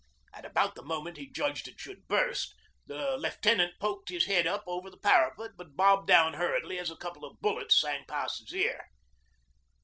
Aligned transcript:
At 0.33 0.45
about 0.45 0.73
the 0.73 0.81
moment 0.81 1.17
he 1.17 1.29
judged 1.29 1.67
it 1.67 1.79
should 1.79 2.07
burst, 2.07 2.55
the 2.87 3.17
lieutenant 3.19 3.75
poked 3.79 4.09
his 4.09 4.25
head 4.25 4.47
up 4.47 4.63
over 4.65 4.89
the 4.89 4.97
parapet, 4.97 5.51
but 5.55 5.75
bobbed 5.75 6.07
down 6.07 6.33
hurriedly 6.33 6.79
as 6.79 6.89
a 6.89 6.97
couple 6.97 7.23
of 7.23 7.39
bullets 7.39 7.79
sang 7.79 8.05
past 8.07 8.39
his 8.39 8.55
ear. 8.55 8.87